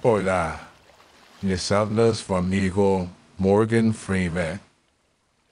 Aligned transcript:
Hola, 0.00 0.60
les 1.42 1.72
habla 1.72 2.14
su 2.14 2.36
amigo 2.36 3.08
Morgan 3.36 3.92
Freeman. 3.92 4.60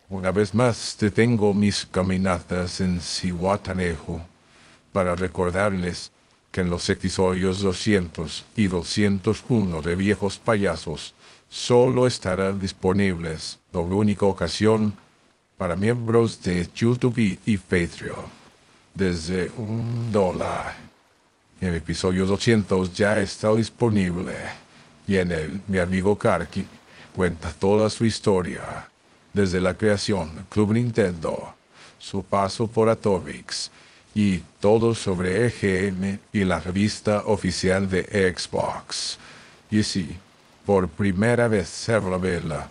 Una 0.08 0.30
vez 0.30 0.54
más 0.54 0.96
detengo 1.00 1.52
mis 1.52 1.84
caminatas 1.84 2.80
en 2.80 3.00
Cihuatanejo 3.00 4.20
para 4.92 5.16
recordarles 5.16 6.12
que 6.52 6.60
en 6.60 6.70
los 6.70 6.88
episodios 6.88 7.60
200 7.60 8.44
y 8.54 8.68
201 8.68 9.82
de 9.82 9.96
Viejos 9.96 10.38
Payasos 10.38 11.14
solo 11.48 12.06
estarán 12.06 12.60
disponibles, 12.60 13.58
por 13.72 13.92
única 13.92 14.26
ocasión, 14.26 14.94
para 15.58 15.74
miembros 15.74 16.40
de 16.44 16.68
YouTube 16.72 17.40
y 17.44 17.58
Patreon, 17.58 18.26
desde 18.94 19.50
un 19.56 20.12
dólar. 20.12 20.95
El 21.58 21.74
episodio 21.74 22.26
200 22.26 22.92
ya 22.92 23.18
está 23.18 23.54
disponible 23.54 24.34
y 25.08 25.16
en 25.16 25.32
él 25.32 25.60
mi 25.68 25.78
amigo 25.78 26.18
Karki 26.18 26.66
cuenta 27.14 27.50
toda 27.50 27.88
su 27.88 28.04
historia, 28.04 28.90
desde 29.32 29.62
la 29.62 29.72
creación 29.72 30.34
del 30.34 30.44
Club 30.44 30.74
Nintendo, 30.74 31.54
su 31.98 32.22
paso 32.22 32.66
por 32.66 32.90
Atomics 32.90 33.70
y 34.14 34.42
todo 34.60 34.94
sobre 34.94 35.46
EGM 35.46 36.18
y 36.30 36.44
la 36.44 36.60
revista 36.60 37.22
oficial 37.24 37.88
de 37.88 38.02
Xbox. 38.36 39.18
Y 39.70 39.82
sí, 39.82 40.14
por 40.66 40.88
primera 40.88 41.48
vez 41.48 41.68
se 41.68 41.98
revela 41.98 42.68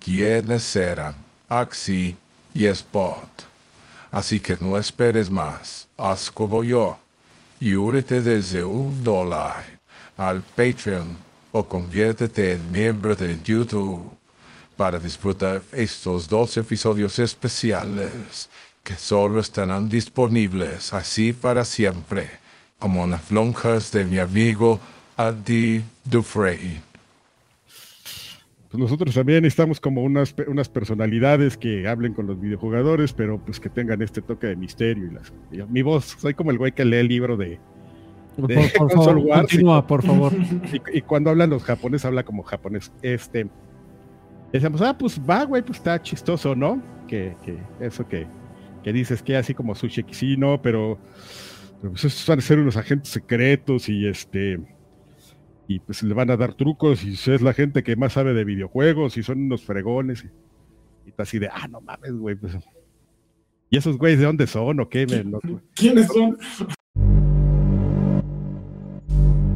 quiénes 0.00 0.74
eran 0.74 1.14
Axi 1.48 2.16
y 2.52 2.66
Spot. 2.66 3.28
Así 4.10 4.40
que 4.40 4.56
no 4.60 4.76
esperes 4.76 5.30
más, 5.30 5.86
haz 5.96 6.32
como 6.32 6.64
yo 6.64 6.98
y 7.60 7.74
únete 7.74 8.20
desde 8.20 8.64
un 8.64 9.02
dólar 9.02 9.64
al 10.16 10.42
Patreon 10.42 11.16
o 11.52 11.64
conviértete 11.64 12.52
en 12.52 12.72
miembro 12.72 13.14
de 13.14 13.38
YouTube 13.44 14.10
para 14.76 14.98
disfrutar 14.98 15.62
estos 15.72 16.28
dos 16.28 16.56
episodios 16.56 17.18
especiales 17.18 18.48
que 18.82 18.96
solo 18.96 19.40
estarán 19.40 19.88
disponibles 19.88 20.92
así 20.92 21.32
para 21.32 21.64
siempre, 21.64 22.28
como 22.78 23.06
las 23.06 23.30
lonjas 23.30 23.90
de 23.92 24.04
mi 24.04 24.18
amigo 24.18 24.80
Andy 25.16 25.82
Dufresne. 26.04 26.93
Pues 28.74 28.82
nosotros 28.82 29.14
también 29.14 29.44
estamos 29.44 29.78
como 29.78 30.02
unas, 30.02 30.34
unas 30.48 30.68
personalidades 30.68 31.56
que 31.56 31.86
hablen 31.86 32.12
con 32.12 32.26
los 32.26 32.40
videojugadores, 32.40 33.12
pero 33.12 33.38
pues 33.38 33.60
que 33.60 33.68
tengan 33.68 34.02
este 34.02 34.20
toque 34.20 34.48
de 34.48 34.56
misterio. 34.56 35.06
Y 35.06 35.10
las, 35.12 35.32
mi 35.70 35.82
voz, 35.82 36.16
soy 36.18 36.34
como 36.34 36.50
el 36.50 36.58
güey 36.58 36.72
que 36.72 36.84
lee 36.84 36.96
el 36.96 37.06
libro 37.06 37.36
de, 37.36 37.60
de 38.36 38.72
por, 38.76 38.90
favor, 38.90 39.28
continúa, 39.28 39.86
por 39.86 40.02
favor. 40.02 40.32
Y, 40.92 41.02
cuando 41.02 41.30
hablan 41.30 41.50
los 41.50 41.62
japoneses, 41.62 42.04
habla 42.04 42.24
como 42.24 42.42
japonés. 42.42 42.90
Este, 43.00 43.46
decíamos, 44.52 44.82
ah, 44.82 44.98
pues 44.98 45.20
va, 45.20 45.44
güey, 45.44 45.62
pues 45.62 45.78
está 45.78 46.02
chistoso, 46.02 46.56
¿no? 46.56 46.82
Que, 47.06 47.36
que 47.44 47.56
eso 47.78 48.08
que, 48.08 48.26
que 48.82 48.92
dices 48.92 49.22
que 49.22 49.36
así 49.36 49.54
como 49.54 49.76
sushi, 49.76 50.04
sí, 50.10 50.36
no, 50.36 50.60
pero, 50.60 50.98
pero 51.80 51.92
pues 51.92 52.06
esos 52.06 52.26
van 52.26 52.40
a 52.40 52.42
ser 52.42 52.58
unos 52.58 52.76
agentes 52.76 53.12
secretos 53.12 53.88
y 53.88 54.08
este 54.08 54.58
y 55.66 55.78
pues 55.80 56.02
le 56.02 56.14
van 56.14 56.30
a 56.30 56.36
dar 56.36 56.54
trucos 56.54 57.04
y 57.04 57.12
es 57.12 57.42
la 57.42 57.54
gente 57.54 57.82
que 57.82 57.96
más 57.96 58.12
sabe 58.12 58.34
de 58.34 58.44
videojuegos 58.44 59.16
y 59.16 59.22
son 59.22 59.44
unos 59.44 59.64
fregones 59.64 60.24
y, 60.24 61.08
y 61.08 61.14
así 61.16 61.38
de, 61.38 61.48
ah, 61.48 61.68
no 61.68 61.80
mames, 61.80 62.12
güey, 62.12 62.34
pues. 62.36 62.54
¿Y 63.70 63.78
esos 63.78 63.96
güeyes 63.96 64.18
de 64.18 64.26
dónde 64.26 64.46
son 64.46 64.80
o 64.80 64.88
qué? 64.88 65.06
¿Quiénes 65.74 66.06
son? 66.06 66.38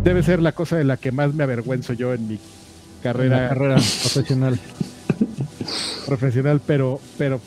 Debe 0.02 0.22
ser 0.22 0.40
la 0.40 0.52
cosa 0.52 0.76
de 0.76 0.84
la 0.84 0.96
que 0.96 1.12
más 1.12 1.34
me 1.34 1.44
avergüenzo 1.44 1.92
yo 1.92 2.14
en 2.14 2.26
mi 2.26 2.38
carrera, 3.02 3.50
carrera 3.50 3.74
profesional. 3.76 4.58
profesional, 6.06 6.60
pero, 6.66 7.00
pero, 7.18 7.40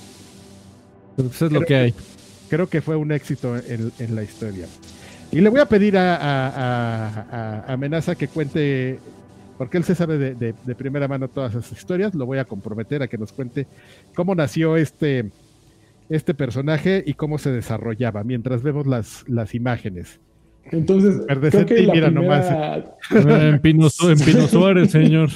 pero 1.16 1.30
pues 1.30 1.42
es 1.42 1.52
lo 1.52 1.62
que 1.62 1.76
hay. 1.76 1.96
Creo 2.50 2.70
que 2.70 2.82
fue 2.82 2.96
un 2.96 3.12
éxito 3.12 3.58
en, 3.58 3.92
en 3.98 4.16
la 4.16 4.24
historia. 4.24 4.68
Y 5.32 5.40
le 5.40 5.50
voy 5.50 5.62
a 5.62 5.66
pedir 5.66 5.98
a, 5.98 7.64
Amenaza 7.68 8.16
que 8.16 8.28
cuente, 8.28 9.00
porque 9.58 9.78
él 9.78 9.84
se 9.84 9.96
sabe 9.96 10.18
de, 10.18 10.76
primera 10.76 11.08
mano 11.08 11.28
todas 11.30 11.56
esas 11.56 11.72
historias, 11.72 12.14
lo 12.14 12.26
voy 12.26 12.38
a 12.38 12.46
comprometer 12.46 13.02
a 13.02 13.08
que 13.08 13.18
nos 13.18 13.32
cuente 13.32 13.68
cómo 14.14 14.36
nació 14.36 14.76
este, 14.76 15.32
este 16.10 16.34
personaje 16.34 17.04
y 17.06 17.14
cómo 17.14 17.38
se 17.38 17.52
desarrollaba 17.52 18.24
mientras 18.24 18.62
vemos 18.62 18.86
las, 18.88 19.24
las 19.28 19.56
imágenes. 19.56 20.20
Entonces, 20.66 21.22
creo 21.28 21.66
que 21.66 21.82
la 21.82 21.94
mira 21.94 22.12
nomás. 22.12 22.46
En 23.12 23.60
Pino, 23.60 23.88
en 24.04 24.20
Pino 24.20 24.48
Suárez, 24.48 24.92
señor. 24.92 25.30